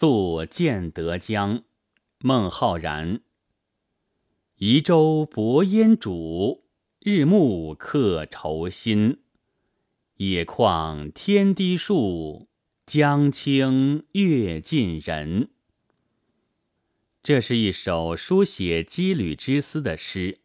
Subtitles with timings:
[0.00, 1.64] 宿建德江，
[2.20, 3.20] 孟浩然。
[4.58, 6.60] 移舟泊烟渚，
[7.00, 9.18] 日暮客愁新。
[10.18, 12.46] 野旷天低树，
[12.86, 15.50] 江清月近人。
[17.24, 20.38] 这是一首书写羁旅之思的诗。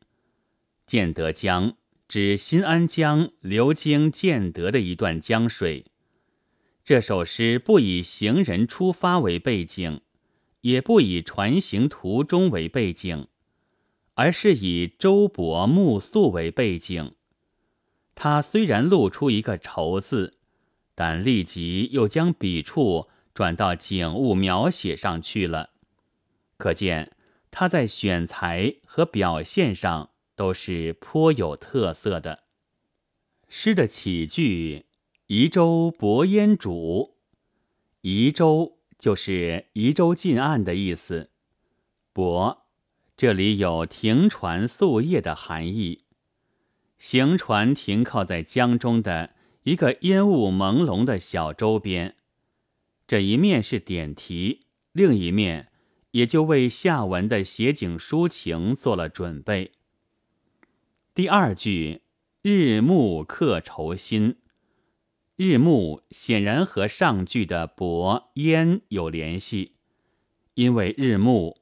[0.87, 1.77] 建德江
[2.07, 5.85] 指新安江流经建德的一段江水。
[6.83, 10.01] 这首诗不以行人出发为背景，
[10.61, 13.27] 也不以船行途中为背景。
[14.15, 17.15] 而是以周勃暮宿为背景，
[18.13, 20.37] 他虽然露出一个“愁”字，
[20.93, 25.71] 但立即又将笔触转到景物描写上去了。
[26.57, 27.15] 可见
[27.49, 32.43] 他在选材和表现上都是颇有特色的。
[33.49, 34.85] 诗的起句
[35.27, 37.13] “移舟泊烟渚
[38.01, 41.29] ”，“移舟”就是移舟近岸的意思
[42.11, 42.59] ，“泊”。
[43.15, 46.03] 这里有停船宿夜的含义。
[46.97, 52.15] 行船停靠在江中的一个烟雾朦胧的小舟边，
[53.07, 55.71] 这一面是点题，另一面
[56.11, 59.73] 也就为下文的写景抒情做了准备。
[61.13, 62.01] 第二句
[62.41, 64.37] “日暮客愁新”，
[65.45, 69.73] 日暮显然和上句的薄烟有联系，
[70.53, 71.57] 因为日暮。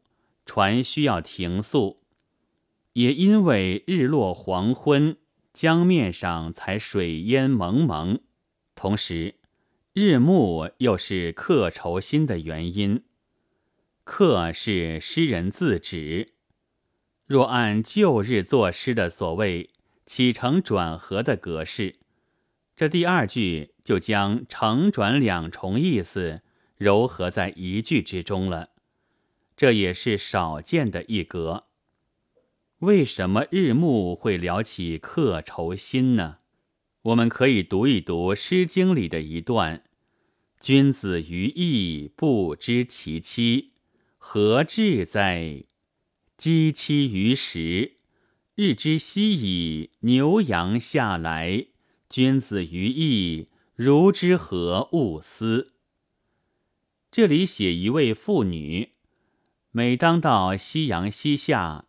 [0.45, 2.03] 船需要停宿，
[2.93, 5.17] 也因为日落黄昏，
[5.51, 8.19] 江面上才水烟蒙蒙。
[8.75, 9.35] 同时，
[9.93, 13.03] 日暮又是客愁心的原因。
[14.03, 16.33] 客是诗人自指。
[17.25, 19.71] 若按旧日作诗的所谓
[20.05, 22.00] 起承转合的格式，
[22.75, 26.41] 这第二句就将承转两重意思
[26.80, 28.69] 糅合在一句之中了。
[29.55, 31.66] 这也是少见的一格。
[32.80, 36.38] 为什么日暮会聊起客愁心呢？
[37.03, 39.84] 我们可以读一读《诗经》里的一段
[40.59, 43.74] ：“君子于义不知其妻，
[44.18, 45.63] 何至哉？
[46.38, 47.97] 鸡栖于时，
[48.56, 49.91] 日之夕矣。
[50.00, 51.68] 牛羊下来，
[52.11, 55.72] 君子于义，如之何勿思？”
[57.09, 58.91] 这里写一位妇女。
[59.72, 61.85] 每当到夕阳西下、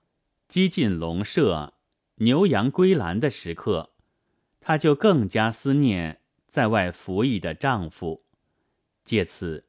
[0.46, 1.74] 鸡进笼舍、
[2.18, 3.90] 牛羊归栏的时刻，
[4.60, 8.24] 她就更加思念在外服役的丈夫。
[9.04, 9.64] 借此，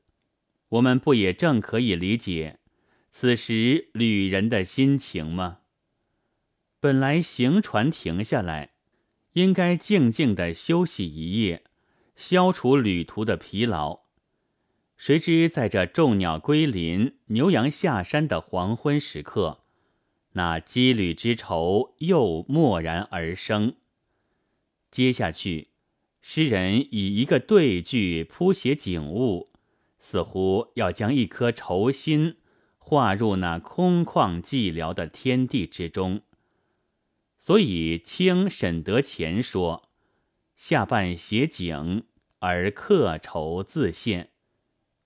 [0.69, 2.59] 我们不也正可以理解
[3.09, 5.61] 此时旅人的心情吗？
[6.79, 8.72] 本来行船停下来，
[9.33, 11.63] 应该静静的休息一夜，
[12.15, 14.01] 消除旅途的疲劳。
[14.95, 19.63] 谁知在这众鸟归林、牛羊下山的黄昏时刻，
[20.33, 23.75] 那羁旅之愁又蓦然而生。
[24.91, 25.69] 接下去，
[26.21, 29.49] 诗人以一个对句铺写景物，
[29.97, 32.37] 似乎要将一颗愁心
[32.77, 36.21] 划入那空旷寂寥的天地之中。
[37.45, 39.89] 所以，清沈德潜说
[40.55, 42.05] ：“下半写景，
[42.39, 44.29] 而客愁自现。”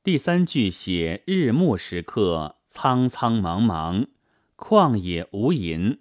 [0.04, 4.10] 第三句写日暮时刻，苍苍茫茫，
[4.56, 5.98] 旷野无垠。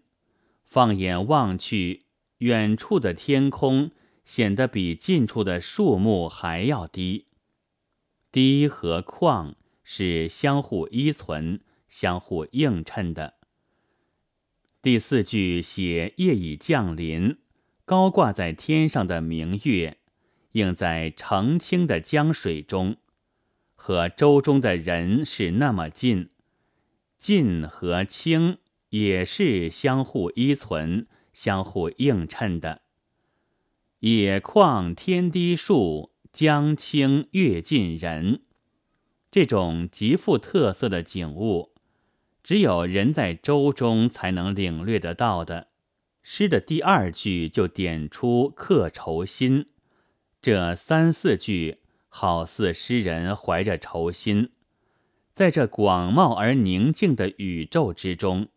[0.63, 2.05] 放眼望去，
[2.39, 3.93] 远处的天空
[4.23, 7.29] 显得比近处的树木还要低。
[8.31, 13.37] 低和旷是相互依存、相互映衬的。
[14.87, 17.39] 第四句写夜已降临，
[17.85, 19.97] 高挂在天上的明月，
[20.53, 22.97] 映在澄清的江水中。
[23.75, 26.29] 和舟中的人是那么近，
[27.19, 28.59] 近和清
[28.91, 32.83] 也是相互依存、相互映衬的。
[33.99, 38.43] 野旷天低树，江清月近人。
[39.33, 41.73] 这种极富特色的景物，
[42.47, 45.67] 只有人在舟中才能领略得到的。
[46.23, 49.67] 诗的第二句就点出客愁心，
[50.41, 51.81] 这三四句。
[52.09, 54.53] 好似诗人怀着愁心，
[55.35, 58.49] 在这广袤而宁静的宇宙之中，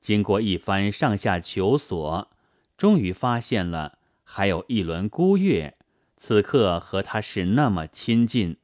[0.00, 2.28] 经过一番上下求索，
[2.76, 5.76] 终于发现了还有一轮孤月，
[6.16, 8.56] 此刻和他是那么亲近。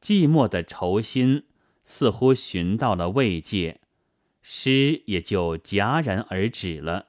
[0.00, 1.46] 寂寞的愁心
[1.92, 3.80] 似乎寻到了慰藉，
[4.42, 7.08] 诗也就戛然而止了。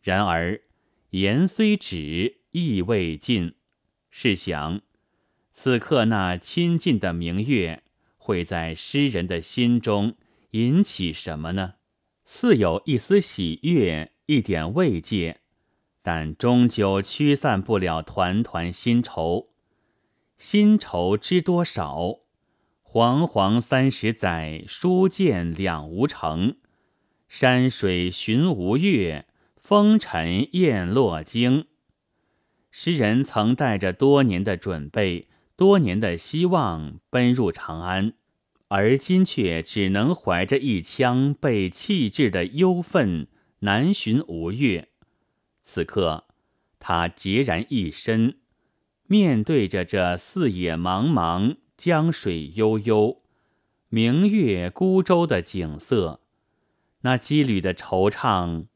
[0.00, 0.62] 然而
[1.10, 3.54] 言虽止，意未尽。
[4.10, 4.80] 试想。
[5.52, 7.82] 此刻那亲近的明月，
[8.16, 10.16] 会在诗人的心中
[10.52, 11.74] 引起什么呢？
[12.24, 15.42] 似有一丝喜悦，一点慰藉，
[16.00, 19.50] 但终究驱散不了团团新愁。
[20.38, 22.21] 新愁知多少？
[22.92, 26.56] 惶惶三十载，书剑两无成。
[27.26, 29.24] 山水寻无月，
[29.56, 31.64] 风尘雁落京。
[32.70, 35.28] 诗人曾带着多年的准备。
[35.56, 38.12] 多年的希望奔入长安，
[38.68, 43.26] 而今却只能怀着一腔被弃置的忧愤，
[43.60, 44.88] 南寻吴越。
[45.62, 46.24] 此刻，
[46.78, 48.36] 他孑然一身，
[49.06, 53.18] 面对着这四野茫茫、江水悠悠、
[53.88, 56.20] 明月孤舟的景色，
[57.00, 58.66] 那羁旅的惆怅、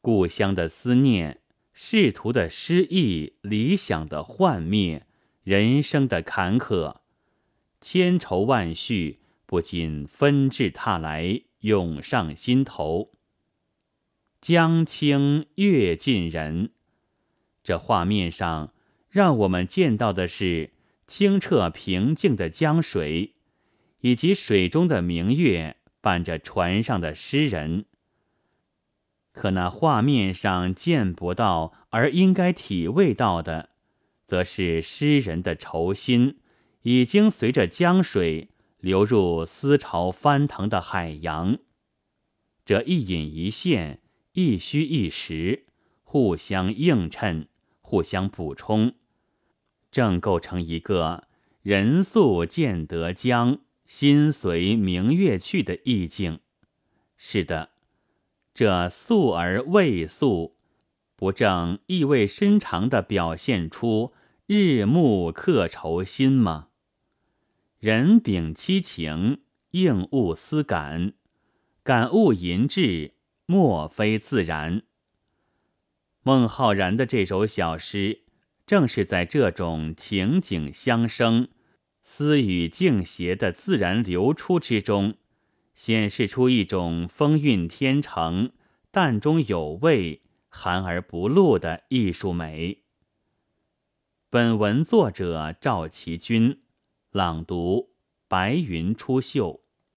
[0.00, 1.40] 故乡的思念、
[1.72, 5.06] 仕途的失意、理想的幻灭。
[5.44, 6.98] 人生的坎坷，
[7.80, 13.10] 千愁万绪不禁纷至沓来，涌上心头。
[14.40, 16.70] 江清月近人，
[17.64, 18.72] 这画面上
[19.08, 20.70] 让我们见到的是
[21.12, 23.34] 清澈平静的江水，
[24.00, 27.84] 以及水中的明月伴着船上的诗人。
[29.30, 33.68] 可那画面上见不到，而应该体味到的。
[34.26, 36.38] 则是诗人的愁心，
[36.84, 38.48] 已经随着江水
[38.78, 41.58] 流入思潮翻腾的海洋。
[42.64, 44.00] 这一隐一现，
[44.32, 45.66] 一虚一实，
[46.04, 47.48] 互相映衬，
[47.82, 48.94] 互相补充，
[49.92, 51.28] 正构成一个
[51.62, 56.40] “人宿见得江，心随明月去”的意境。
[57.16, 57.70] 是的，
[58.54, 60.56] 这素而未素，
[61.14, 64.12] 不正意味深长地表现出？
[64.46, 66.68] 日暮客愁心吗？
[67.78, 71.12] 人秉七情，应物思感，
[71.82, 73.14] 感物吟志，
[73.46, 74.82] 莫非自然。
[76.22, 78.21] 孟浩然的这首小诗，
[78.72, 81.48] 正是在这种情景相生、
[82.02, 85.12] 思与境谐的自然流出之中，
[85.74, 88.50] 显示出一种风韵天成、
[88.90, 92.84] 淡中有味、含而不露的艺术美。
[94.30, 96.62] 本文作者赵其君，
[97.10, 97.90] 朗读：
[98.26, 99.60] 白云出岫。